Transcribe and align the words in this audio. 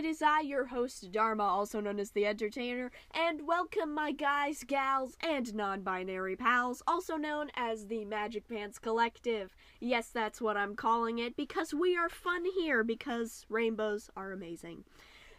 it 0.00 0.06
is 0.06 0.22
I, 0.22 0.40
your 0.40 0.64
host, 0.64 1.12
Dharma, 1.12 1.42
also 1.42 1.78
known 1.78 2.00
as 2.00 2.12
the 2.12 2.24
Entertainer, 2.24 2.90
and 3.12 3.46
welcome 3.46 3.94
my 3.94 4.12
guys, 4.12 4.64
gals, 4.66 5.14
and 5.20 5.54
non 5.54 5.82
binary 5.82 6.36
pals, 6.36 6.82
also 6.86 7.18
known 7.18 7.50
as 7.54 7.86
the 7.86 8.06
Magic 8.06 8.48
Pants 8.48 8.78
Collective. 8.78 9.54
Yes, 9.78 10.08
that's 10.08 10.40
what 10.40 10.56
I'm 10.56 10.74
calling 10.74 11.18
it, 11.18 11.36
because 11.36 11.74
we 11.74 11.98
are 11.98 12.08
fun 12.08 12.46
here, 12.58 12.82
because 12.82 13.44
rainbows 13.50 14.08
are 14.16 14.32
amazing. 14.32 14.84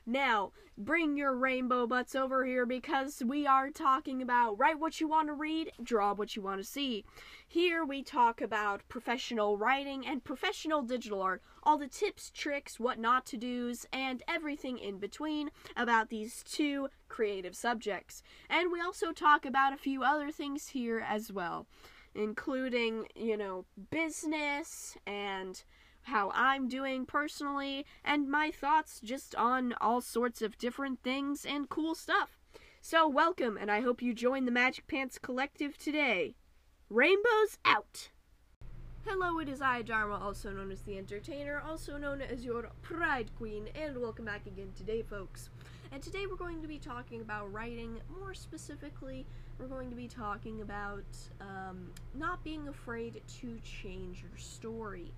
Now, 0.05 0.51
bring 0.77 1.15
your 1.15 1.35
rainbow 1.35 1.85
butts 1.85 2.15
over 2.15 2.43
here 2.43 2.65
because 2.65 3.21
we 3.23 3.45
are 3.45 3.69
talking 3.69 4.21
about 4.21 4.57
write 4.57 4.79
what 4.79 4.99
you 4.99 5.07
want 5.07 5.27
to 5.27 5.33
read, 5.33 5.71
draw 5.83 6.13
what 6.13 6.35
you 6.35 6.41
want 6.41 6.59
to 6.59 6.67
see. 6.67 7.05
Here 7.47 7.85
we 7.85 8.01
talk 8.01 8.41
about 8.41 8.87
professional 8.89 9.57
writing 9.57 10.05
and 10.07 10.23
professional 10.23 10.81
digital 10.81 11.21
art, 11.21 11.43
all 11.63 11.77
the 11.77 11.87
tips, 11.87 12.31
tricks, 12.31 12.79
what 12.79 12.97
not 12.97 13.25
to 13.27 13.37
do's, 13.37 13.85
and 13.93 14.23
everything 14.27 14.79
in 14.79 14.97
between 14.97 15.51
about 15.77 16.09
these 16.09 16.43
two 16.43 16.89
creative 17.07 17.55
subjects. 17.55 18.23
And 18.49 18.71
we 18.71 18.81
also 18.81 19.11
talk 19.11 19.45
about 19.45 19.73
a 19.73 19.77
few 19.77 20.03
other 20.03 20.31
things 20.31 20.69
here 20.69 21.05
as 21.07 21.31
well, 21.31 21.67
including, 22.15 23.07
you 23.15 23.37
know, 23.37 23.65
business 23.91 24.97
and 25.05 25.63
how 26.03 26.31
I'm 26.33 26.67
doing 26.67 27.05
personally, 27.05 27.85
and 28.03 28.29
my 28.29 28.51
thoughts 28.51 28.99
just 29.03 29.35
on 29.35 29.73
all 29.79 30.01
sorts 30.01 30.41
of 30.41 30.57
different 30.57 31.01
things 31.03 31.45
and 31.45 31.69
cool 31.69 31.95
stuff. 31.95 32.37
So, 32.81 33.07
welcome, 33.07 33.57
and 33.57 33.69
I 33.69 33.81
hope 33.81 34.01
you 34.01 34.13
join 34.13 34.45
the 34.45 34.51
Magic 34.51 34.87
Pants 34.87 35.19
Collective 35.19 35.77
today. 35.77 36.35
Rainbows 36.89 37.57
out! 37.63 38.09
Hello, 39.05 39.39
it 39.39 39.49
is 39.49 39.61
I, 39.61 39.81
Dharma, 39.81 40.19
also 40.19 40.51
known 40.51 40.71
as 40.71 40.81
the 40.81 40.97
Entertainer, 40.97 41.61
also 41.67 41.97
known 41.97 42.21
as 42.21 42.45
your 42.45 42.69
Pride 42.81 43.31
Queen, 43.35 43.67
and 43.75 43.97
welcome 43.99 44.25
back 44.25 44.45
again 44.45 44.71
today, 44.75 45.01
folks. 45.01 45.49
And 45.91 46.01
today 46.01 46.25
we're 46.29 46.37
going 46.37 46.61
to 46.61 46.67
be 46.67 46.77
talking 46.77 47.21
about 47.21 47.51
writing. 47.51 47.99
More 48.19 48.33
specifically, 48.33 49.25
we're 49.59 49.67
going 49.67 49.89
to 49.89 49.95
be 49.95 50.07
talking 50.07 50.61
about 50.61 51.03
um, 51.41 51.91
not 52.15 52.43
being 52.43 52.67
afraid 52.67 53.21
to 53.41 53.59
change 53.63 54.21
your 54.21 54.37
story. 54.37 55.11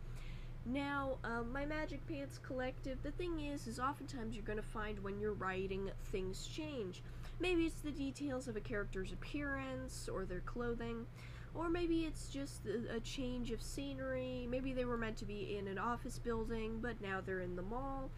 Now, 0.66 1.18
um, 1.26 1.52
my 1.52 1.66
Magic 1.66 2.06
Pants 2.08 2.40
Collective, 2.42 3.04
the 3.04 3.12
thing 3.12 3.40
is, 3.42 3.68
is 3.68 3.80
oftentimes 3.80 4.36
you're 4.36 4.46
going 4.46 4.58
to 4.58 4.64
find 4.64 4.98
when 5.04 5.20
you're 5.20 5.34
writing, 5.34 5.92
things 6.06 6.48
change. 6.48 7.04
Maybe 7.42 7.66
it's 7.66 7.82
the 7.82 7.92
details 7.92 8.48
of 8.48 8.56
a 8.56 8.62
character's 8.62 9.12
appearance 9.12 10.08
or 10.08 10.24
their 10.24 10.40
clothing, 10.42 11.06
or 11.54 11.70
maybe 11.70 12.06
it's 12.06 12.30
just 12.30 12.62
a, 12.66 13.00
change 13.02 13.52
of 13.52 13.62
scenery. 13.62 14.48
Maybe 14.50 14.72
they 14.72 14.86
were 14.86 14.98
meant 14.98 15.18
to 15.18 15.26
be 15.26 15.58
in 15.58 15.68
an 15.68 15.78
office 15.78 16.18
building, 16.18 16.80
but 16.82 17.02
now 17.02 17.20
they're 17.24 17.42
in 17.42 17.58
the 17.58 17.62
mall. 17.62 18.10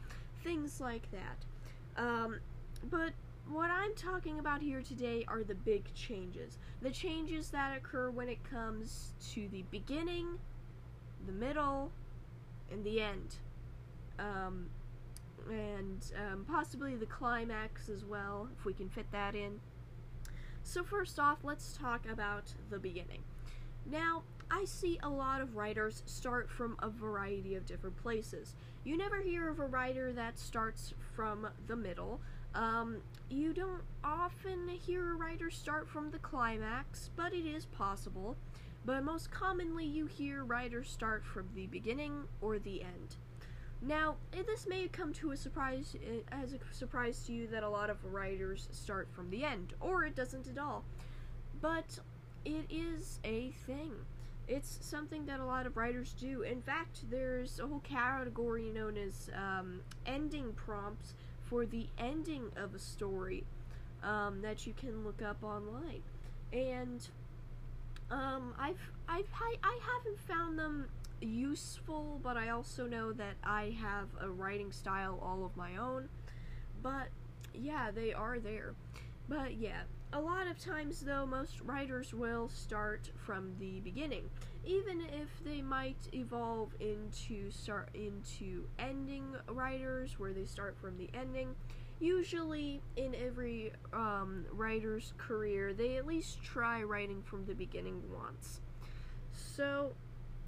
Things 0.43 0.79
like 0.79 1.07
that. 1.11 2.01
Um, 2.01 2.39
but 2.91 3.13
what 3.49 3.71
I'm 3.71 3.95
talking 3.95 4.37
about 4.37 4.61
here 4.61 4.83
today 4.83 5.25
are 5.27 5.43
the 5.43 5.55
big 5.55 5.91
changes. 5.95 6.59
The 6.81 6.91
changes 6.91 7.49
that 7.49 7.75
occur 7.75 8.11
when 8.11 8.29
it 8.29 8.43
comes 8.43 9.13
to 9.33 9.47
the 9.49 9.63
beginning, 9.71 10.37
the 11.25 11.33
middle, 11.33 11.91
in 12.71 12.83
the 12.83 13.01
end. 13.01 13.35
Um, 14.19 14.69
and 15.49 16.11
um, 16.17 16.45
possibly 16.45 16.95
the 16.95 17.05
climax 17.05 17.89
as 17.89 18.03
well, 18.03 18.49
if 18.57 18.65
we 18.65 18.73
can 18.73 18.89
fit 18.89 19.11
that 19.11 19.35
in. 19.35 19.59
So, 20.63 20.83
first 20.83 21.19
off, 21.19 21.39
let's 21.43 21.77
talk 21.77 22.07
about 22.11 22.53
the 22.69 22.79
beginning. 22.79 23.23
Now, 23.85 24.23
I 24.49 24.65
see 24.65 24.99
a 25.03 25.09
lot 25.09 25.41
of 25.41 25.55
writers 25.55 26.01
start 26.05 26.49
from 26.49 26.75
a 26.79 26.89
variety 26.89 27.55
of 27.55 27.65
different 27.65 27.97
places. 27.97 28.55
You 28.83 28.97
never 28.97 29.21
hear 29.21 29.49
of 29.49 29.59
a 29.59 29.65
writer 29.65 30.11
that 30.13 30.39
starts 30.39 30.93
from 31.15 31.47
the 31.67 31.75
middle. 31.75 32.19
Um, 32.55 32.97
you 33.29 33.53
don't 33.53 33.83
often 34.03 34.67
hear 34.67 35.11
a 35.11 35.15
writer 35.15 35.51
start 35.51 35.87
from 35.87 36.09
the 36.09 36.19
climax, 36.19 37.11
but 37.15 37.33
it 37.33 37.45
is 37.45 37.65
possible 37.65 38.35
but 38.85 39.03
most 39.03 39.31
commonly 39.31 39.85
you 39.85 40.05
hear 40.05 40.43
writers 40.43 40.89
start 40.89 41.25
from 41.25 41.49
the 41.55 41.65
beginning 41.67 42.25
or 42.39 42.59
the 42.59 42.81
end. 42.83 43.15
Now, 43.81 44.15
eh, 44.33 44.43
this 44.45 44.67
may 44.67 44.87
come 44.87 45.11
to 45.13 45.31
a 45.31 45.37
surprise 45.37 45.95
eh, 45.95 46.19
as 46.31 46.53
a 46.53 46.59
surprise 46.71 47.23
to 47.25 47.33
you 47.33 47.47
that 47.47 47.63
a 47.63 47.69
lot 47.69 47.89
of 47.89 47.97
writers 48.05 48.67
start 48.71 49.07
from 49.11 49.29
the 49.31 49.43
end, 49.43 49.73
or 49.79 50.05
it 50.05 50.15
doesn't 50.15 50.47
at 50.47 50.57
all. 50.57 50.83
But 51.61 51.99
it 52.45 52.65
is 52.69 53.19
a 53.23 53.51
thing. 53.65 53.91
It's 54.47 54.77
something 54.81 55.25
that 55.25 55.39
a 55.39 55.45
lot 55.45 55.65
of 55.65 55.75
writers 55.75 56.13
do. 56.19 56.43
In 56.43 56.61
fact, 56.61 57.09
there's 57.09 57.59
a 57.59 57.65
whole 57.65 57.79
category 57.79 58.69
known 58.69 58.97
as 58.97 59.31
um, 59.35 59.81
ending 60.05 60.53
prompts 60.53 61.15
for 61.45 61.65
the 61.65 61.87
ending 61.97 62.51
of 62.55 62.73
a 62.73 62.79
story 62.79 63.43
um, 64.03 64.41
that 64.41 64.65
you 64.65 64.73
can 64.73 65.03
look 65.03 65.21
up 65.21 65.43
online. 65.43 66.01
And 66.53 67.07
um, 68.11 68.53
I've, 68.59 68.79
I've, 69.07 69.27
I, 69.39 69.55
I 69.63 69.79
haven't 69.95 70.19
found 70.19 70.59
them 70.59 70.87
useful, 71.21 72.19
but 72.23 72.37
I 72.37 72.49
also 72.49 72.87
know 72.87 73.11
that 73.13 73.35
I 73.43 73.75
have 73.81 74.07
a 74.21 74.29
writing 74.29 74.71
style 74.71 75.19
all 75.21 75.45
of 75.45 75.55
my 75.57 75.77
own. 75.77 76.09
But 76.81 77.07
yeah, 77.53 77.91
they 77.91 78.13
are 78.13 78.39
there. 78.39 78.73
But 79.27 79.55
yeah, 79.55 79.81
a 80.13 80.19
lot 80.19 80.47
of 80.47 80.59
times 80.59 81.01
though, 81.01 81.25
most 81.25 81.61
writers 81.61 82.13
will 82.13 82.49
start 82.49 83.09
from 83.25 83.55
the 83.59 83.79
beginning, 83.79 84.29
even 84.65 85.01
if 85.01 85.43
they 85.43 85.61
might 85.61 86.07
evolve 86.13 86.73
into 86.79 87.51
start 87.51 87.89
into 87.93 88.67
ending 88.79 89.25
writers 89.49 90.17
where 90.19 90.33
they 90.33 90.45
start 90.45 90.75
from 90.79 90.97
the 90.97 91.09
ending 91.13 91.55
usually 91.99 92.81
in 92.97 93.15
every 93.15 93.71
um, 93.93 94.45
writer's 94.51 95.13
career, 95.17 95.73
they 95.73 95.97
at 95.97 96.05
least 96.05 96.41
try 96.43 96.83
writing 96.83 97.21
from 97.21 97.45
the 97.45 97.53
beginning 97.53 98.01
once. 98.13 98.61
So, 99.33 99.93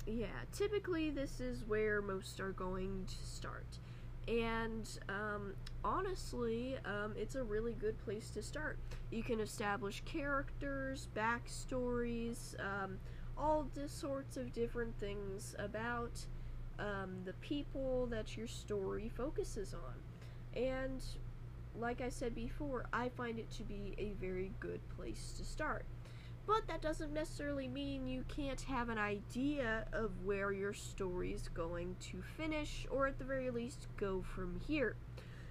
yeah, 0.06 0.28
typically 0.52 1.10
this 1.10 1.40
is 1.40 1.64
where 1.66 2.02
most 2.02 2.40
are 2.40 2.52
going 2.52 3.06
to 3.08 3.26
start. 3.26 3.80
And 4.28 4.90
um, 5.08 5.54
honestly, 5.86 6.76
um, 6.84 7.14
it's 7.16 7.36
a 7.36 7.44
really 7.44 7.74
good 7.74 7.98
place 8.00 8.30
to 8.32 8.42
start. 8.42 8.78
You 9.10 9.24
can 9.24 9.40
establish 9.40 10.02
characters, 10.06 11.08
backstories, 11.16 12.56
um, 12.60 12.98
all 13.38 13.68
sorts 13.88 14.38
of 14.38 14.54
different 14.54 15.00
things 15.00 15.56
about 15.60 16.26
um, 16.80 17.18
the 17.26 17.34
people 17.34 18.08
that 18.08 18.36
your 18.38 18.48
story 18.48 19.12
focuses 19.16 19.74
on. 19.74 20.62
And 20.62 21.04
like 21.80 22.02
I 22.02 22.10
said 22.10 22.34
before, 22.34 22.86
I 22.92 23.10
find 23.10 23.40
it 23.40 23.50
to 23.52 23.64
be 23.64 23.94
a 23.98 24.14
very 24.20 24.52
good 24.60 24.82
place 24.96 25.34
to 25.38 25.46
start. 25.46 25.86
But 26.46 26.66
that 26.68 26.82
doesn't 26.82 27.14
necessarily 27.14 27.68
mean 27.68 28.08
you 28.08 28.24
can't 28.30 28.62
have 28.62 28.88
an 28.88 28.98
idea 28.98 29.86
of 29.92 30.12
where 30.24 30.54
your 30.54 30.74
story 30.74 31.34
is 31.34 31.50
going 31.50 31.98
to 32.12 32.22
finish, 32.38 32.88
or 32.90 33.06
at 33.06 33.20
the 33.20 33.26
very 33.26 33.50
least, 33.50 33.88
go 33.98 34.24
from 34.34 34.62
here. 34.66 34.96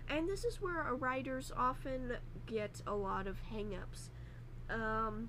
And 0.08 0.26
this 0.28 0.44
is 0.44 0.60
where 0.62 0.82
writers 0.94 1.52
often 1.54 2.16
get 2.46 2.80
a 2.86 2.94
lot 2.94 3.26
of 3.26 3.36
hangups. 3.52 4.08
Um, 4.70 5.28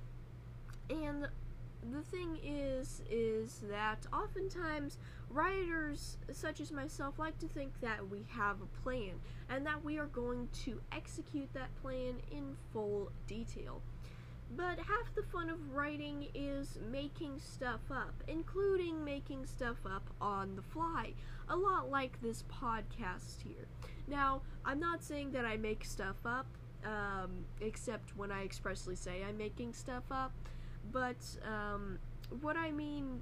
and 0.90 1.28
the 1.94 2.02
thing 2.02 2.38
is 2.44 3.02
is 3.10 3.62
that 3.70 4.06
oftentimes 4.14 4.98
writers 5.30 6.18
such 6.32 6.60
as 6.60 6.72
myself 6.72 7.20
like 7.20 7.38
to 7.40 7.48
think 7.48 7.72
that 7.82 8.08
we 8.10 8.26
have 8.30 8.58
a 8.62 8.82
plan 8.84 9.14
and 9.50 9.66
that 9.66 9.84
we 9.84 9.98
are 9.98 10.08
going 10.08 10.48
to 10.66 10.80
execute 10.92 11.52
that 11.54 11.74
plan 11.82 12.16
in 12.32 12.56
full 12.72 13.12
detail. 13.28 13.82
But 14.56 14.80
half 14.80 15.14
the 15.14 15.24
fun 15.24 15.50
of 15.50 15.74
writing 15.74 16.28
is 16.34 16.80
making 16.90 17.40
stuff 17.40 17.82
up, 17.92 18.14
including 18.28 19.04
making 19.04 19.46
stuff 19.46 19.78
up 19.86 20.10
on 20.22 20.56
the 20.56 20.62
fly, 20.62 21.14
a 21.50 21.56
lot 21.56 21.90
like 21.90 22.22
this 22.22 22.44
podcast 22.44 23.42
here. 23.44 23.68
Now, 24.08 24.42
I'm 24.64 24.80
not 24.80 25.04
saying 25.04 25.32
that 25.32 25.44
I 25.44 25.58
make 25.58 25.84
stuff 25.84 26.16
up, 26.26 26.48
um, 26.86 27.32
except 27.60 28.16
when 28.16 28.32
I 28.32 28.46
expressly 28.46 28.96
say 28.96 29.24
I'm 29.28 29.38
making 29.38 29.74
stuff 29.74 30.04
up. 30.12 30.32
But 30.92 31.18
um, 31.46 32.00
what 32.42 32.58
I 32.58 32.72
mean 32.72 33.22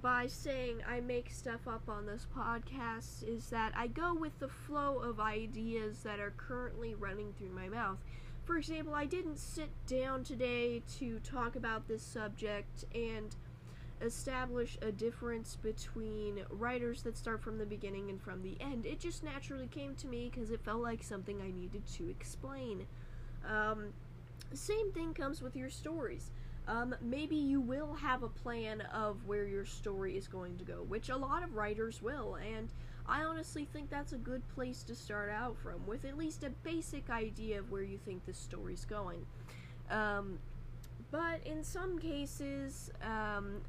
by 0.00 0.26
saying 0.26 0.82
I 0.88 1.00
make 1.00 1.30
stuff 1.32 1.66
up 1.66 1.88
on 1.88 2.06
this 2.06 2.26
podcast 2.36 3.26
is 3.26 3.50
that 3.50 3.72
I 3.76 3.88
go 3.88 4.14
with 4.14 4.38
the 4.38 4.48
flow 4.48 4.98
of 4.98 5.18
ideas 5.18 6.02
that 6.04 6.20
are 6.20 6.32
currently 6.36 6.94
running 6.94 7.32
through 7.36 7.50
my 7.50 7.68
mouth. 7.68 7.98
For 8.44 8.56
example, 8.56 8.94
I 8.94 9.06
didn't 9.06 9.38
sit 9.38 9.70
down 9.86 10.24
today 10.24 10.82
to 10.98 11.18
talk 11.20 11.56
about 11.56 11.88
this 11.88 12.02
subject 12.02 12.84
and 12.94 13.34
establish 14.00 14.78
a 14.80 14.92
difference 14.92 15.56
between 15.56 16.44
writers 16.50 17.02
that 17.02 17.16
start 17.16 17.42
from 17.42 17.58
the 17.58 17.66
beginning 17.66 18.08
and 18.08 18.22
from 18.22 18.42
the 18.42 18.56
end. 18.60 18.86
It 18.86 19.00
just 19.00 19.24
naturally 19.24 19.66
came 19.66 19.96
to 19.96 20.06
me 20.06 20.30
because 20.32 20.50
it 20.50 20.60
felt 20.64 20.80
like 20.80 21.02
something 21.02 21.42
I 21.42 21.50
needed 21.50 21.86
to 21.94 22.08
explain. 22.08 22.86
Um, 23.46 23.88
same 24.56 24.92
thing 24.92 25.14
comes 25.14 25.42
with 25.42 25.56
your 25.56 25.70
stories. 25.70 26.30
Um, 26.66 26.94
maybe 27.00 27.36
you 27.36 27.60
will 27.60 27.94
have 27.94 28.22
a 28.22 28.28
plan 28.28 28.82
of 28.92 29.26
where 29.26 29.46
your 29.46 29.64
story 29.64 30.18
is 30.18 30.28
going 30.28 30.58
to 30.58 30.64
go, 30.64 30.84
which 30.86 31.08
a 31.08 31.16
lot 31.16 31.42
of 31.42 31.54
writers 31.54 32.02
will, 32.02 32.36
and 32.36 32.68
I 33.06 33.24
honestly 33.24 33.66
think 33.72 33.88
that's 33.88 34.12
a 34.12 34.18
good 34.18 34.46
place 34.54 34.82
to 34.82 34.94
start 34.94 35.30
out 35.30 35.56
from, 35.56 35.86
with 35.86 36.04
at 36.04 36.18
least 36.18 36.44
a 36.44 36.50
basic 36.50 37.08
idea 37.08 37.58
of 37.58 37.70
where 37.70 37.82
you 37.82 37.96
think 37.96 38.26
this 38.26 38.36
story's 38.36 38.84
going. 38.84 39.24
Um, 39.90 40.38
but 41.10 41.40
in 41.46 41.64
some 41.64 41.98
cases, 41.98 42.90
um, 43.02 43.62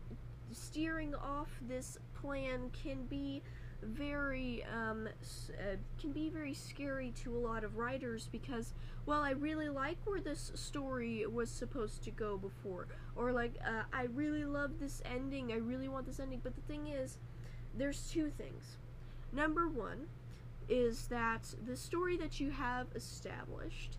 steering 0.52 1.16
off 1.16 1.48
this 1.70 1.98
plan 2.22 2.70
can 2.84 3.06
be 3.06 3.42
very 3.82 4.64
um, 4.66 5.08
uh, 5.08 5.76
can 6.00 6.12
be 6.12 6.30
very 6.30 6.54
scary 6.54 7.14
to 7.24 7.36
a 7.36 7.40
lot 7.40 7.64
of 7.64 7.78
writers 7.78 8.28
because 8.32 8.74
well 9.06 9.22
I 9.22 9.32
really 9.32 9.70
like 9.70 9.98
where 10.06 10.20
this 10.20 10.52
story 10.56 11.26
was 11.26 11.50
supposed 11.50 12.04
to 12.04 12.12
go 12.12 12.38
before. 12.38 12.88
Or 13.16 13.32
like 13.32 13.54
uh, 13.66 13.84
I 13.94 14.04
really 14.04 14.46
love 14.46 14.80
this 14.80 15.02
ending. 15.06 15.52
I 15.52 15.58
really 15.58 15.88
want 15.88 16.06
this 16.06 16.20
ending. 16.20 16.42
But 16.44 16.56
the 16.56 16.62
thing 16.62 16.88
is 16.88 17.18
there's 17.74 18.10
two 18.10 18.30
things. 18.30 18.78
Number 19.32 19.68
one 19.68 20.08
is 20.68 21.08
that 21.08 21.54
the 21.66 21.76
story 21.76 22.16
that 22.18 22.40
you 22.40 22.52
have 22.52 22.88
established 22.96 23.98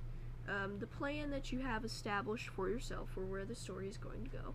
um, 0.49 0.79
the 0.79 0.87
plan 0.87 1.31
that 1.31 1.53
you 1.53 1.61
have 1.61 1.85
established 1.85 2.49
for 2.49 2.69
yourself 2.69 3.11
for 3.11 3.25
where 3.25 3.45
the 3.45 3.55
story 3.55 3.89
is 3.89 3.97
going 3.97 4.25
to 4.25 4.31
go 4.31 4.55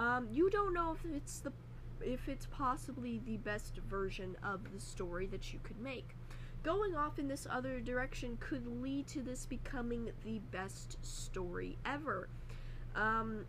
um, 0.00 0.28
you 0.32 0.50
don't 0.50 0.74
know 0.74 0.92
if 0.92 1.04
it's 1.14 1.38
the 1.38 1.52
if 2.04 2.28
it's 2.28 2.46
possibly 2.46 3.20
the 3.24 3.38
best 3.38 3.78
version 3.88 4.36
of 4.42 4.72
the 4.72 4.80
story 4.80 5.26
that 5.26 5.52
you 5.52 5.60
could 5.62 5.80
make. 5.80 6.16
Going 6.62 6.94
off 6.94 7.18
in 7.18 7.28
this 7.28 7.46
other 7.50 7.80
direction 7.80 8.38
could 8.40 8.66
lead 8.82 9.06
to 9.08 9.22
this 9.22 9.44
becoming 9.44 10.10
the 10.24 10.38
best 10.50 10.96
story 11.04 11.76
ever. 11.84 12.28
Um, 12.96 13.44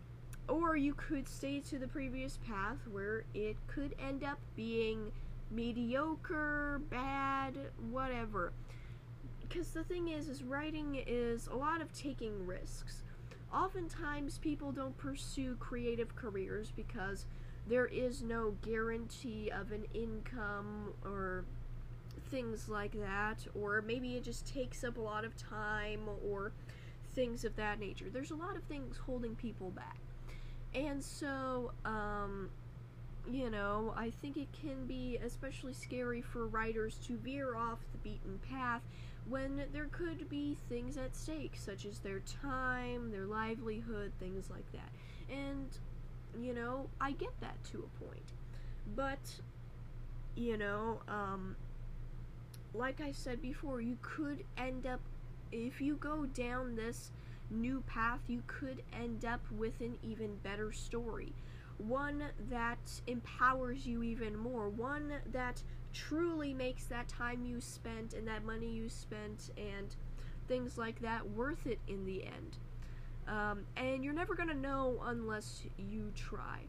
or 0.48 0.76
you 0.76 0.94
could 0.94 1.28
stay 1.28 1.60
to 1.60 1.78
the 1.78 1.88
previous 1.88 2.38
path 2.46 2.78
where 2.90 3.24
it 3.34 3.56
could 3.66 3.94
end 3.98 4.22
up 4.22 4.38
being 4.54 5.12
mediocre, 5.50 6.80
bad, 6.90 7.56
whatever. 7.90 8.52
Because 9.40 9.70
the 9.70 9.84
thing 9.84 10.08
is, 10.08 10.28
is 10.28 10.42
writing 10.42 11.02
is 11.06 11.46
a 11.46 11.56
lot 11.56 11.80
of 11.80 11.92
taking 11.92 12.46
risks. 12.46 13.02
Oftentimes, 13.52 14.38
people 14.38 14.72
don't 14.72 14.96
pursue 14.98 15.56
creative 15.56 16.14
careers 16.16 16.72
because 16.74 17.26
there 17.68 17.86
is 17.86 18.22
no 18.22 18.54
guarantee 18.62 19.50
of 19.50 19.72
an 19.72 19.84
income 19.92 20.92
or 21.04 21.44
things 22.30 22.68
like 22.68 22.92
that, 22.92 23.46
or 23.54 23.82
maybe 23.82 24.16
it 24.16 24.24
just 24.24 24.46
takes 24.46 24.84
up 24.84 24.96
a 24.96 25.00
lot 25.00 25.24
of 25.24 25.36
time 25.36 26.00
or 26.28 26.52
things 27.14 27.44
of 27.44 27.56
that 27.56 27.80
nature. 27.80 28.06
There's 28.12 28.30
a 28.30 28.36
lot 28.36 28.56
of 28.56 28.62
things 28.64 28.96
holding 28.98 29.34
people 29.34 29.70
back. 29.70 29.98
And 30.74 31.02
so, 31.02 31.72
um, 31.84 32.50
you 33.30 33.50
know, 33.50 33.94
I 33.96 34.10
think 34.10 34.36
it 34.36 34.48
can 34.52 34.86
be 34.86 35.18
especially 35.24 35.72
scary 35.72 36.20
for 36.20 36.46
writers 36.46 36.98
to 37.06 37.16
veer 37.16 37.56
off 37.56 37.78
the 37.92 37.98
beaten 37.98 38.38
path 38.48 38.82
when 39.28 39.64
there 39.72 39.86
could 39.86 40.28
be 40.28 40.56
things 40.68 40.96
at 40.96 41.16
stake, 41.16 41.54
such 41.56 41.84
as 41.84 41.98
their 41.98 42.20
time, 42.20 43.10
their 43.10 43.26
livelihood, 43.26 44.12
things 44.20 44.50
like 44.50 44.70
that. 44.72 44.90
And 45.34 45.66
you 46.42 46.54
know, 46.54 46.88
I 47.00 47.12
get 47.12 47.38
that 47.40 47.62
to 47.72 47.78
a 47.78 48.04
point. 48.04 48.32
But, 48.94 49.40
you 50.34 50.56
know, 50.56 51.00
um, 51.08 51.56
like 52.74 53.00
I 53.00 53.12
said 53.12 53.42
before, 53.42 53.80
you 53.80 53.98
could 54.02 54.44
end 54.56 54.86
up, 54.86 55.00
if 55.50 55.80
you 55.80 55.96
go 55.96 56.26
down 56.26 56.76
this 56.76 57.10
new 57.50 57.82
path, 57.86 58.20
you 58.26 58.42
could 58.46 58.82
end 58.92 59.24
up 59.24 59.40
with 59.50 59.80
an 59.80 59.96
even 60.02 60.36
better 60.42 60.72
story. 60.72 61.32
One 61.78 62.22
that 62.50 63.00
empowers 63.06 63.86
you 63.86 64.02
even 64.02 64.36
more. 64.36 64.68
One 64.68 65.12
that 65.32 65.62
truly 65.92 66.52
makes 66.52 66.84
that 66.84 67.08
time 67.08 67.44
you 67.44 67.60
spent 67.60 68.14
and 68.14 68.26
that 68.28 68.44
money 68.44 68.70
you 68.70 68.88
spent 68.88 69.50
and 69.56 69.94
things 70.48 70.78
like 70.78 71.00
that 71.00 71.28
worth 71.30 71.66
it 71.66 71.78
in 71.88 72.04
the 72.04 72.24
end. 72.24 72.58
Um, 73.28 73.66
and 73.76 74.04
you're 74.04 74.14
never 74.14 74.34
gonna 74.34 74.54
know 74.54 75.00
unless 75.04 75.64
you 75.78 76.12
try. 76.14 76.60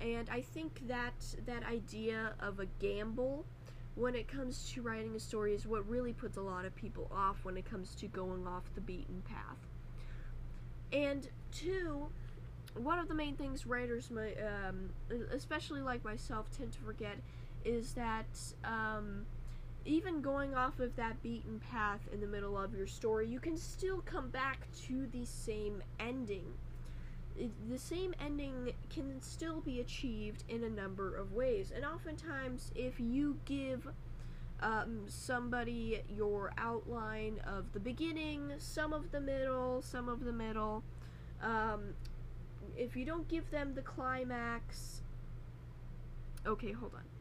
And 0.00 0.28
I 0.28 0.40
think 0.40 0.86
that 0.88 1.14
that 1.46 1.64
idea 1.64 2.34
of 2.40 2.60
a 2.60 2.66
gamble 2.80 3.46
when 3.94 4.14
it 4.14 4.28
comes 4.28 4.70
to 4.72 4.82
writing 4.82 5.14
a 5.16 5.20
story 5.20 5.54
is 5.54 5.66
what 5.66 5.88
really 5.88 6.12
puts 6.12 6.36
a 6.36 6.42
lot 6.42 6.64
of 6.64 6.74
people 6.76 7.10
off 7.10 7.44
when 7.44 7.56
it 7.56 7.64
comes 7.64 7.94
to 7.94 8.06
going 8.06 8.46
off 8.46 8.64
the 8.74 8.80
beaten 8.80 9.22
path. 9.24 9.56
And 10.92 11.26
two, 11.50 12.08
one 12.74 12.98
of 12.98 13.08
the 13.08 13.14
main 13.14 13.36
things 13.36 13.66
writers, 13.66 14.10
um, 14.10 14.90
especially 15.32 15.80
like 15.80 16.04
myself, 16.04 16.46
tend 16.56 16.72
to 16.72 16.78
forget 16.80 17.16
is 17.64 17.94
that 17.94 18.26
um, 18.64 19.24
even 19.86 20.20
going 20.20 20.54
off 20.54 20.80
of 20.80 20.94
that 20.96 21.22
beaten 21.22 21.60
path 21.70 22.00
in 22.12 22.20
the 22.20 22.26
middle 22.26 22.58
of 22.58 22.74
your 22.74 22.86
story, 22.86 23.28
you 23.28 23.40
can 23.40 23.56
still 23.56 24.02
come 24.02 24.28
back 24.30 24.66
to 24.86 25.06
the 25.12 25.24
same 25.24 25.82
ending. 26.00 26.46
The 27.68 27.78
same 27.78 28.14
ending 28.18 28.72
can 28.88 29.20
still 29.20 29.60
be 29.60 29.80
achieved 29.80 30.44
in 30.48 30.64
a 30.64 30.70
number 30.70 31.14
of 31.14 31.32
ways, 31.32 31.70
and 31.74 31.84
oftentimes, 31.84 32.72
if 32.74 32.98
you 32.98 33.38
give 33.44 33.86
um, 34.60 35.00
somebody 35.06 36.02
your 36.08 36.52
outline 36.56 37.40
of 37.46 37.72
the 37.72 37.80
beginning, 37.80 38.52
some 38.58 38.92
of 38.92 39.12
the 39.12 39.20
middle, 39.20 39.82
some 39.82 40.08
of 40.08 40.24
the 40.24 40.32
middle, 40.32 40.82
um, 41.42 41.94
if 42.76 42.96
you 42.96 43.04
don't 43.04 43.28
give 43.28 43.50
them 43.50 43.74
the 43.74 43.82
climax, 43.82 45.02
okay, 46.46 46.72
hold 46.72 46.94
on. 46.94 47.15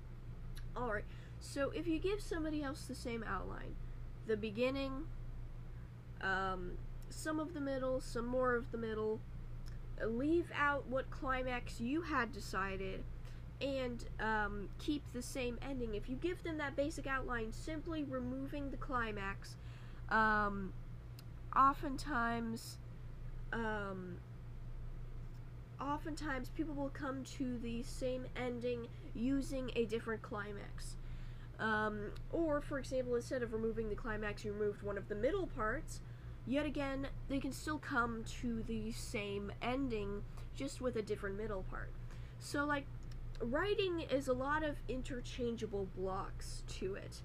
Alright, 0.77 1.06
so 1.39 1.72
if 1.74 1.88
you 1.88 2.00
give 2.00 2.22
somebody 2.22 2.62
else 2.62 2.86
the 2.86 2.95
same 2.95 3.24
outline, 3.24 3.75
the 4.27 4.36
beginning, 4.36 5.06
um, 6.22 6.72
some 7.10 7.39
of 7.39 7.54
the 7.54 7.62
middle, 7.62 8.01
some 8.01 8.25
more 8.25 8.56
of 8.56 8.72
the 8.72 8.77
middle, 8.77 9.19
leave 10.06 10.51
out 10.54 10.86
what 10.88 11.10
climax 11.10 11.80
you 11.80 12.01
had 12.01 12.33
decided, 12.33 13.04
and 13.62 14.04
um, 14.19 14.68
keep 14.80 15.01
the 15.13 15.22
same 15.22 15.57
ending. 15.62 15.95
If 15.95 16.10
you 16.10 16.18
give 16.18 16.44
them 16.44 16.57
that 16.57 16.75
basic 16.75 17.07
outline, 17.07 17.54
simply 17.54 18.04
removing 18.04 18.69
the 18.69 18.77
climax, 18.77 19.56
um, 20.10 20.74
oftentimes, 21.56 22.80
um, 23.54 24.18
oftentimes 25.80 26.50
people 26.50 26.74
will 26.74 26.89
come 26.89 27.24
to 27.38 27.57
the 27.60 27.83
same 27.83 28.25
ending 28.36 28.88
using 29.13 29.72
a 29.75 29.86
different 29.86 30.22
climax. 30.22 30.98
Um, 31.60 32.12
or, 32.32 32.62
for 32.62 32.79
example, 32.79 33.15
instead 33.15 33.41
of 33.41 33.53
removing 33.53 33.89
the 33.89 33.96
climax, 33.96 34.44
you 34.44 34.51
removed 34.51 34.84
one 34.84 34.98
of 34.98 35.08
the 35.08 35.15
middle 35.15 35.48
parts. 35.48 36.01
Yet 36.46 36.65
again, 36.65 37.08
they 37.29 37.39
can 37.39 37.51
still 37.51 37.79
come 37.79 38.24
to 38.41 38.62
the 38.63 38.91
same 38.91 39.51
ending, 39.62 40.24
just 40.55 40.82
with 40.82 40.96
a 40.98 41.01
different 41.01 41.38
middle 41.38 41.63
part. 41.70 41.91
So, 42.39 42.65
like, 42.65 42.86
writing 43.41 44.01
is 44.01 44.27
a 44.27 44.34
lot 44.34 44.63
of 44.63 44.75
interchangeable 44.88 45.88
blocks 45.96 46.63
to 46.79 46.96
it. 46.96 47.22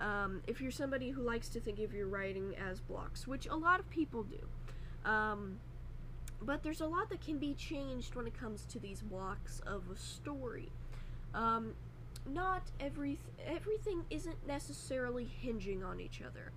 Um, 0.00 0.42
if 0.46 0.60
you're 0.60 0.70
somebody 0.70 1.10
who 1.10 1.22
likes 1.22 1.48
to 1.50 1.60
think 1.60 1.78
of 1.80 1.92
your 1.92 2.06
writing 2.06 2.54
as 2.56 2.80
blocks, 2.80 3.26
which 3.26 3.46
a 3.46 3.56
lot 3.56 3.80
of 3.80 3.88
people 3.90 4.24
do. 4.24 5.08
Um, 5.08 5.58
but 6.42 6.62
there's 6.62 6.80
a 6.80 6.86
lot 6.86 7.10
that 7.10 7.20
can 7.20 7.38
be 7.38 7.54
changed 7.54 8.14
when 8.14 8.26
it 8.26 8.38
comes 8.38 8.64
to 8.66 8.78
these 8.78 9.02
blocks 9.02 9.60
of 9.66 9.82
a 9.92 9.96
story. 9.96 10.70
Um, 11.34 11.74
not 12.26 12.62
every 12.80 13.18
everything 13.46 14.04
isn't 14.10 14.46
necessarily 14.46 15.24
hinging 15.24 15.82
on 15.82 16.00
each 16.00 16.22
other. 16.22 16.52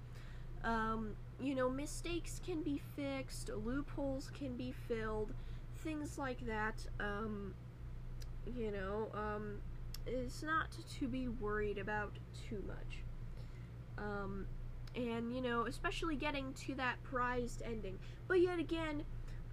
Um, 0.64 1.16
you 1.42 1.56
know, 1.56 1.70
mistakes 1.70 2.40
can 2.46 2.62
be 2.62 2.82
fixed, 2.96 3.50
loopholes 3.50 4.32
can 4.38 4.56
be 4.56 4.74
filled, 4.88 5.34
things 5.84 6.18
like 6.18 6.46
that. 6.46 6.86
Um, 7.00 7.54
you 8.46 8.72
know, 8.72 9.10
um, 9.14 9.60
it's 10.06 10.44
not 10.44 10.68
to 11.00 11.08
be 11.08 11.28
worried 11.28 11.78
about 11.78 12.12
too 12.50 12.64
much. 12.68 13.00
Um, 13.98 14.46
and 14.96 15.34
you 15.34 15.42
know, 15.42 15.66
especially 15.66 16.16
getting 16.16 16.54
to 16.54 16.76
that 16.76 17.02
prized 17.04 17.62
ending. 17.66 17.98
But 18.28 18.42
yet 18.42 18.60
again, 18.60 19.04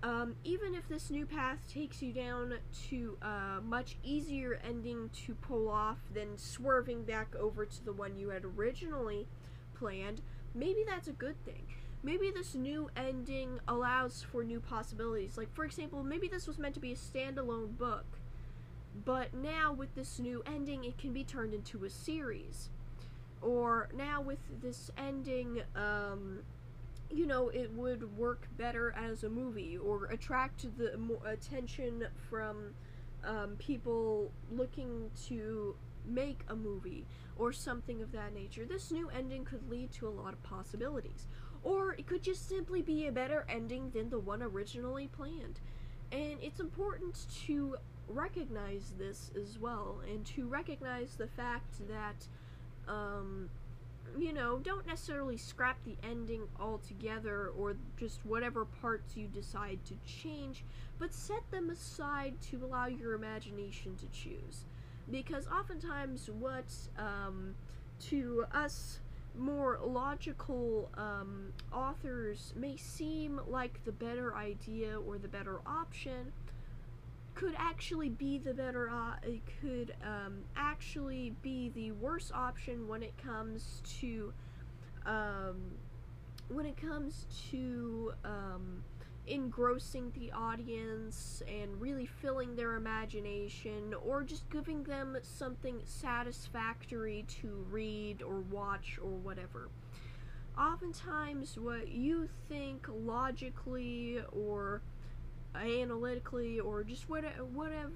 um, 0.02 0.36
even 0.44 0.74
if 0.74 0.88
this 0.88 1.10
new 1.10 1.26
path 1.26 1.58
takes 1.68 2.00
you 2.02 2.12
down 2.12 2.54
to 2.88 3.16
a 3.22 3.60
much 3.62 3.96
easier 4.04 4.60
ending 4.64 5.10
to 5.26 5.34
pull 5.34 5.68
off 5.68 5.98
than 6.14 6.36
swerving 6.36 7.02
back 7.02 7.34
over 7.34 7.66
to 7.66 7.84
the 7.84 7.92
one 7.92 8.16
you 8.16 8.28
had 8.28 8.44
originally 8.44 9.26
planned, 9.74 10.20
maybe 10.54 10.84
that's 10.86 11.08
a 11.08 11.12
good 11.12 11.42
thing. 11.44 11.62
Maybe 12.02 12.30
this 12.30 12.54
new 12.54 12.90
ending 12.96 13.58
allows 13.66 14.22
for 14.22 14.44
new 14.44 14.60
possibilities. 14.60 15.36
Like, 15.36 15.52
for 15.52 15.64
example, 15.64 16.04
maybe 16.04 16.28
this 16.28 16.46
was 16.46 16.58
meant 16.58 16.74
to 16.74 16.80
be 16.80 16.92
a 16.92 16.96
standalone 16.96 17.76
book, 17.76 18.06
but 19.04 19.34
now 19.34 19.72
with 19.72 19.94
this 19.96 20.20
new 20.20 20.42
ending, 20.46 20.84
it 20.84 20.96
can 20.96 21.12
be 21.12 21.24
turned 21.24 21.54
into 21.54 21.84
a 21.84 21.90
series. 21.90 22.70
Or 23.42 23.88
now 23.96 24.20
with 24.20 24.38
this 24.60 24.90
ending, 24.96 25.62
um, 25.74 26.40
you 27.10 27.26
know, 27.26 27.48
it 27.48 27.72
would 27.72 28.16
work 28.16 28.48
better 28.56 28.94
as 28.96 29.24
a 29.24 29.28
movie 29.28 29.78
or 29.78 30.06
attract 30.06 30.66
the 30.76 30.98
attention 31.24 32.06
from 32.28 32.74
um, 33.24 33.56
people 33.58 34.30
looking 34.50 35.10
to 35.26 35.74
make 36.04 36.40
a 36.48 36.56
movie 36.56 37.06
or 37.36 37.52
something 37.52 38.02
of 38.02 38.12
that 38.12 38.34
nature. 38.34 38.64
This 38.64 38.90
new 38.90 39.08
ending 39.10 39.44
could 39.44 39.68
lead 39.70 39.92
to 39.92 40.08
a 40.08 40.10
lot 40.10 40.32
of 40.32 40.42
possibilities. 40.42 41.26
Or 41.62 41.94
it 41.94 42.06
could 42.06 42.22
just 42.22 42.48
simply 42.48 42.82
be 42.82 43.06
a 43.06 43.12
better 43.12 43.44
ending 43.48 43.90
than 43.90 44.10
the 44.10 44.18
one 44.18 44.42
originally 44.42 45.08
planned. 45.08 45.60
And 46.12 46.36
it's 46.40 46.60
important 46.60 47.26
to 47.46 47.76
recognize 48.08 48.94
this 48.98 49.30
as 49.36 49.58
well, 49.58 50.00
and 50.10 50.24
to 50.26 50.46
recognize 50.46 51.16
the 51.16 51.26
fact 51.26 51.86
that, 51.88 52.26
um, 52.90 53.50
you 54.16 54.32
know, 54.32 54.58
don't 54.58 54.86
necessarily 54.86 55.36
scrap 55.36 55.82
the 55.84 55.96
ending 56.02 56.42
altogether 56.60 57.48
or 57.58 57.76
just 57.98 58.24
whatever 58.24 58.64
parts 58.64 59.16
you 59.16 59.26
decide 59.26 59.78
to 59.86 59.94
change, 60.06 60.64
but 60.98 61.14
set 61.14 61.48
them 61.50 61.70
aside 61.70 62.34
to 62.50 62.64
allow 62.64 62.86
your 62.86 63.14
imagination 63.14 63.96
to 63.96 64.06
choose. 64.08 64.64
Because 65.10 65.46
oftentimes, 65.48 66.30
what 66.30 66.72
um, 66.98 67.54
to 68.08 68.44
us 68.52 69.00
more 69.36 69.78
logical 69.84 70.90
um, 70.96 71.52
authors 71.72 72.52
may 72.56 72.76
seem 72.76 73.40
like 73.46 73.82
the 73.84 73.92
better 73.92 74.34
idea 74.34 74.98
or 75.00 75.18
the 75.18 75.28
better 75.28 75.60
option 75.66 76.32
could 77.38 77.54
actually 77.56 78.08
be 78.08 78.38
the 78.38 78.52
better 78.52 78.90
uh, 78.90 79.14
it 79.22 79.40
could 79.60 79.94
um, 80.02 80.38
actually 80.56 81.32
be 81.40 81.68
the 81.68 81.92
worst 81.92 82.32
option 82.34 82.88
when 82.88 83.00
it 83.00 83.14
comes 83.16 83.80
to 84.00 84.32
um, 85.06 85.56
when 86.48 86.66
it 86.66 86.76
comes 86.76 87.26
to 87.48 88.12
um, 88.24 88.82
engrossing 89.28 90.10
the 90.18 90.32
audience 90.32 91.40
and 91.46 91.80
really 91.80 92.06
filling 92.06 92.56
their 92.56 92.74
imagination 92.74 93.94
or 94.04 94.24
just 94.24 94.48
giving 94.50 94.82
them 94.82 95.16
something 95.22 95.80
satisfactory 95.84 97.24
to 97.28 97.64
read 97.70 98.20
or 98.20 98.40
watch 98.50 98.98
or 99.00 99.10
whatever. 99.10 99.68
Oftentimes, 100.58 101.56
what 101.56 101.86
you 101.88 102.28
think 102.48 102.88
logically 102.88 104.18
or 104.32 104.82
analytically 105.54 106.60
or 106.60 106.84
just 106.84 107.08
whatever, 107.08 107.44
whatever, 107.44 107.92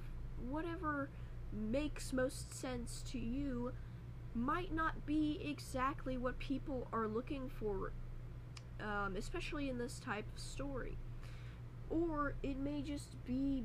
whatever 0.49 1.11
makes 1.53 2.13
most 2.13 2.55
sense 2.55 3.03
to 3.11 3.19
you 3.19 3.73
might 4.35 4.73
not 4.75 5.05
be 5.05 5.41
exactly 5.45 6.17
what 6.17 6.39
people 6.39 6.89
are 6.93 7.07
looking 7.07 7.51
for, 7.51 7.93
um, 8.81 9.17
especially 9.17 9.69
in 9.69 9.79
this 9.79 9.99
type 9.99 10.25
of 10.35 10.41
story 10.41 10.97
or 11.93 12.35
it 12.43 12.59
may 12.59 12.81
just 12.81 13.23
be 13.25 13.65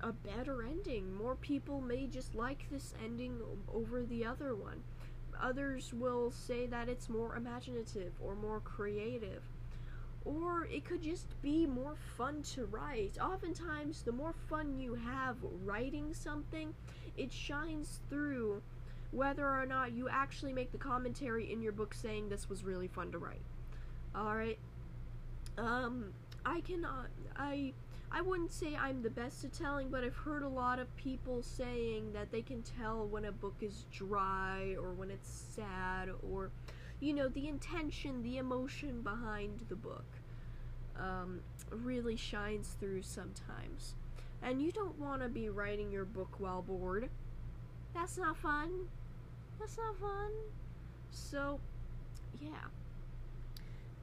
a 0.00 0.12
better 0.12 0.62
ending. 0.62 1.14
More 1.14 1.36
people 1.36 1.80
may 1.80 2.06
just 2.06 2.34
like 2.34 2.66
this 2.70 2.94
ending 3.04 3.40
over 3.72 4.02
the 4.02 4.24
other 4.24 4.54
one. 4.54 4.82
Others 5.40 5.92
will 5.94 6.32
say 6.32 6.66
that 6.66 6.88
it's 6.88 7.08
more 7.08 7.36
imaginative 7.36 8.12
or 8.20 8.34
more 8.34 8.60
creative. 8.60 9.44
Or 10.24 10.66
it 10.66 10.84
could 10.84 11.02
just 11.02 11.40
be 11.42 11.66
more 11.66 11.94
fun 12.16 12.42
to 12.54 12.66
write. 12.66 13.18
Oftentimes, 13.20 14.02
the 14.02 14.12
more 14.12 14.34
fun 14.48 14.78
you 14.78 14.94
have 14.94 15.36
writing 15.64 16.12
something, 16.12 16.74
it 17.16 17.32
shines 17.32 18.00
through 18.10 18.62
whether 19.10 19.46
or 19.46 19.64
not 19.64 19.92
you 19.92 20.08
actually 20.08 20.52
make 20.52 20.70
the 20.70 20.78
commentary 20.78 21.50
in 21.50 21.62
your 21.62 21.72
book 21.72 21.94
saying 21.94 22.28
this 22.28 22.48
was 22.48 22.62
really 22.62 22.88
fun 22.88 23.10
to 23.12 23.18
write. 23.18 23.40
Alright? 24.14 24.58
Um, 25.56 26.12
I 26.44 26.60
cannot. 26.60 27.06
I 27.36 27.72
I 28.10 28.22
wouldn't 28.22 28.52
say 28.52 28.74
I'm 28.74 29.02
the 29.02 29.10
best 29.10 29.44
at 29.44 29.52
telling, 29.52 29.90
but 29.90 30.02
I've 30.02 30.16
heard 30.16 30.42
a 30.42 30.48
lot 30.48 30.78
of 30.78 30.94
people 30.96 31.42
saying 31.42 32.12
that 32.14 32.30
they 32.32 32.40
can 32.40 32.62
tell 32.62 33.06
when 33.06 33.26
a 33.26 33.32
book 33.32 33.56
is 33.60 33.84
dry 33.92 34.76
or 34.80 34.92
when 34.92 35.10
it's 35.10 35.30
sad 35.54 36.08
or, 36.32 36.50
you 37.00 37.12
know, 37.12 37.28
the 37.28 37.48
intention, 37.48 38.22
the 38.22 38.38
emotion 38.38 39.02
behind 39.02 39.60
the 39.68 39.76
book 39.76 40.04
um, 40.98 41.40
really 41.70 42.16
shines 42.16 42.76
through 42.80 43.02
sometimes. 43.02 43.94
And 44.42 44.62
you 44.62 44.72
don't 44.72 44.98
want 44.98 45.22
to 45.22 45.28
be 45.28 45.48
writing 45.48 45.90
your 45.90 46.04
book 46.04 46.36
while 46.38 46.62
bored. 46.62 47.08
That's 47.94 48.18
not 48.18 48.36
fun. 48.36 48.70
That's 49.58 49.76
not 49.76 49.98
fun. 49.98 50.30
So, 51.10 51.60
yeah. 52.40 52.50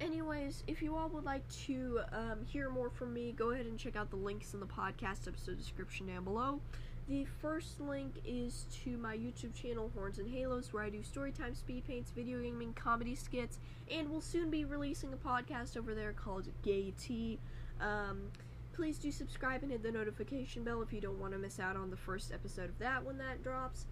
Anyways, 0.02 0.64
if 0.68 0.82
you 0.82 0.96
all 0.96 1.08
would 1.10 1.24
like 1.24 1.48
to 1.66 2.02
um, 2.12 2.46
hear 2.46 2.70
more 2.70 2.90
from 2.90 3.14
me, 3.14 3.34
go 3.36 3.52
ahead 3.52 3.66
and 3.66 3.80
check 3.80 3.96
out 3.96 4.10
the 4.10 4.18
links 4.18 4.54
in 4.54 4.60
the 4.60 4.66
podcast 4.66 5.28
episode 5.28 5.58
description 5.58 6.08
down 6.08 6.26
below. 6.26 6.60
The 7.08 7.26
first 7.40 7.80
link 7.80 8.16
is 8.26 8.66
to 8.84 8.98
my 8.98 9.16
YouTube 9.16 9.54
channel, 9.54 9.92
Horns 9.94 10.18
and 10.18 10.28
Halos, 10.28 10.74
where 10.74 10.84
I 10.84 10.90
do 10.90 11.02
storytime, 11.02 11.56
speed 11.56 11.86
paints, 11.86 12.10
video 12.10 12.42
gaming, 12.42 12.74
comedy 12.74 13.14
skits, 13.14 13.60
and 13.92 14.10
will 14.10 14.22
soon 14.22 14.50
be 14.50 14.66
releasing 14.66 15.14
a 15.14 15.18
podcast 15.18 15.78
over 15.78 15.94
there 15.94 16.14
called 16.14 16.48
Gay 16.64 16.94
Tea. 17.00 17.38
Um, 17.80 18.32
please 18.74 18.98
do 18.98 19.12
subscribe 19.12 19.62
and 19.62 19.72
hit 19.72 19.84
the 19.84 19.92
notification 19.92 20.64
bell 20.64 20.82
if 20.82 20.92
you 20.92 21.00
don't 21.00 21.20
want 21.20 21.34
to 21.34 21.38
miss 21.38 21.60
out 21.60 21.76
on 21.76 21.92
the 21.92 21.96
first 21.96 22.32
episode 22.32 22.70
of 22.70 22.80
that 22.80 23.06
when 23.06 23.20
that 23.20 23.44
drops. 23.44 23.86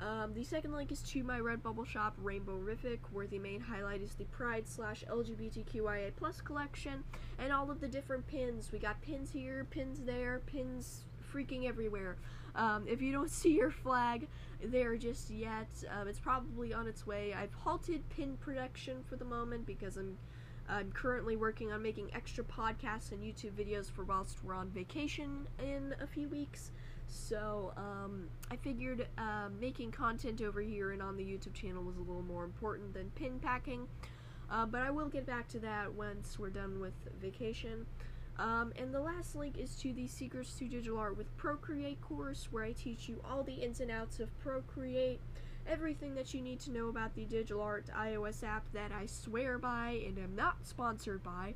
Um, 0.00 0.32
the 0.32 0.42
second 0.42 0.72
link 0.72 0.90
is 0.90 1.02
to 1.02 1.22
my 1.22 1.40
Redbubble 1.40 1.86
shop, 1.86 2.16
Rainbow 2.22 2.58
Rific, 2.58 3.00
where 3.12 3.26
the 3.26 3.38
main 3.38 3.60
highlight 3.60 4.00
is 4.00 4.14
the 4.14 4.24
Pride 4.24 4.66
slash 4.66 5.04
LGBTQIA 5.10 6.12
plus 6.16 6.40
collection 6.40 7.04
and 7.38 7.52
all 7.52 7.70
of 7.70 7.82
the 7.82 7.88
different 7.88 8.26
pins. 8.26 8.72
We 8.72 8.78
got 8.78 9.02
pins 9.02 9.30
here, 9.30 9.66
pins 9.70 10.00
there, 10.00 10.40
pins 10.46 11.02
freaking 11.34 11.66
everywhere. 11.66 12.16
Um, 12.54 12.84
if 12.86 13.02
you 13.02 13.12
don't 13.12 13.30
see 13.40 13.54
your 13.56 13.70
flag 13.70 14.28
there 14.62 14.96
just 14.96 15.30
yet, 15.30 15.68
um, 15.90 16.08
it's 16.08 16.20
probably 16.20 16.72
on 16.72 16.86
its 16.86 17.06
way. 17.06 17.34
I've 17.34 17.54
halted 17.54 18.08
pin 18.10 18.36
production 18.40 19.02
for 19.08 19.16
the 19.16 19.24
moment 19.24 19.66
because 19.66 19.96
I'm 19.96 20.16
I'm 20.66 20.90
currently 20.92 21.36
working 21.36 21.72
on 21.72 21.82
making 21.82 22.10
extra 22.14 22.42
podcasts 22.42 23.12
and 23.12 23.22
YouTube 23.22 23.52
videos 23.52 23.90
for 23.90 24.02
whilst 24.02 24.42
we're 24.42 24.54
on 24.54 24.70
vacation 24.70 25.46
in 25.58 25.94
a 26.00 26.06
few 26.06 26.26
weeks. 26.28 26.70
So 27.06 27.72
um, 27.76 28.28
I 28.50 28.56
figured 28.56 29.06
uh, 29.18 29.48
making 29.60 29.92
content 29.92 30.40
over 30.40 30.62
here 30.62 30.92
and 30.92 31.02
on 31.02 31.16
the 31.16 31.22
YouTube 31.22 31.52
channel 31.52 31.82
was 31.82 31.96
a 31.96 32.00
little 32.00 32.22
more 32.22 32.44
important 32.44 32.94
than 32.94 33.10
pin 33.10 33.38
packing. 33.40 33.86
Uh, 34.50 34.64
but 34.66 34.82
I 34.82 34.90
will 34.90 35.08
get 35.08 35.26
back 35.26 35.48
to 35.48 35.58
that 35.60 35.92
once 35.92 36.38
we're 36.38 36.50
done 36.50 36.80
with 36.80 36.94
vacation. 37.20 37.86
Um, 38.38 38.72
and 38.76 38.92
the 38.92 39.00
last 39.00 39.36
link 39.36 39.58
is 39.58 39.76
to 39.76 39.92
the 39.92 40.08
Secrets 40.08 40.54
to 40.58 40.66
Digital 40.66 40.98
Art 40.98 41.16
with 41.16 41.36
Procreate 41.36 42.00
course, 42.00 42.48
where 42.50 42.64
I 42.64 42.72
teach 42.72 43.08
you 43.08 43.20
all 43.28 43.42
the 43.42 43.54
ins 43.54 43.80
and 43.80 43.90
outs 43.90 44.18
of 44.18 44.36
Procreate, 44.40 45.20
everything 45.66 46.14
that 46.16 46.34
you 46.34 46.40
need 46.40 46.60
to 46.60 46.72
know 46.72 46.88
about 46.88 47.14
the 47.14 47.24
Digital 47.24 47.62
Art 47.62 47.86
iOS 47.96 48.42
app 48.42 48.64
that 48.72 48.90
I 48.92 49.06
swear 49.06 49.56
by 49.58 50.02
and 50.06 50.18
am 50.18 50.34
not 50.34 50.66
sponsored 50.66 51.22
by. 51.22 51.54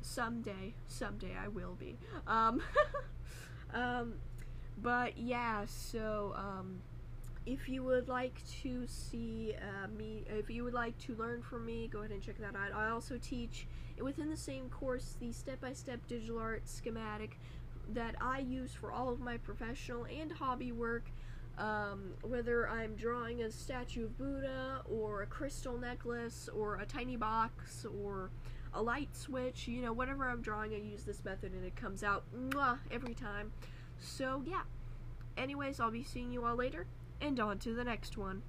Someday, 0.00 0.74
someday 0.86 1.32
I 1.42 1.48
will 1.48 1.74
be. 1.74 1.96
Um, 2.26 2.62
um, 3.74 4.14
but 4.80 5.18
yeah, 5.18 5.64
so 5.66 6.34
um, 6.36 6.80
if 7.48 7.66
you 7.66 7.82
would 7.82 8.08
like 8.08 8.42
to 8.62 8.86
see 8.86 9.54
uh, 9.56 9.88
me, 9.96 10.22
if 10.28 10.50
you 10.50 10.64
would 10.64 10.74
like 10.74 10.96
to 10.98 11.14
learn 11.14 11.40
from 11.40 11.64
me, 11.64 11.88
go 11.90 12.00
ahead 12.00 12.10
and 12.10 12.22
check 12.22 12.36
that 12.38 12.54
out. 12.54 12.74
I 12.74 12.90
also 12.90 13.16
teach 13.16 13.66
within 13.98 14.28
the 14.28 14.36
same 14.36 14.68
course 14.68 15.16
the 15.18 15.32
step-by-step 15.32 16.06
digital 16.06 16.38
art 16.38 16.68
schematic 16.68 17.40
that 17.94 18.16
I 18.20 18.40
use 18.40 18.74
for 18.74 18.92
all 18.92 19.08
of 19.08 19.18
my 19.20 19.38
professional 19.38 20.04
and 20.04 20.30
hobby 20.30 20.72
work. 20.72 21.10
Um, 21.56 22.12
whether 22.22 22.68
I'm 22.68 22.94
drawing 22.96 23.42
a 23.42 23.50
statue 23.50 24.04
of 24.04 24.18
Buddha 24.18 24.82
or 24.84 25.22
a 25.22 25.26
crystal 25.26 25.78
necklace 25.78 26.50
or 26.54 26.76
a 26.76 26.84
tiny 26.84 27.16
box 27.16 27.86
or 28.04 28.30
a 28.74 28.82
light 28.82 29.08
switch, 29.16 29.66
you 29.66 29.80
know, 29.80 29.94
whatever 29.94 30.28
I'm 30.28 30.42
drawing, 30.42 30.74
I 30.74 30.76
use 30.76 31.04
this 31.04 31.24
method 31.24 31.52
and 31.54 31.64
it 31.64 31.74
comes 31.74 32.04
out 32.04 32.24
mwah, 32.36 32.78
every 32.90 33.14
time. 33.14 33.52
So, 33.98 34.42
yeah. 34.46 34.62
Anyways, 35.38 35.80
I'll 35.80 35.90
be 35.90 36.04
seeing 36.04 36.30
you 36.30 36.44
all 36.44 36.56
later, 36.56 36.86
and 37.20 37.38
on 37.40 37.58
to 37.58 37.74
the 37.74 37.84
next 37.84 38.16
one. 38.16 38.42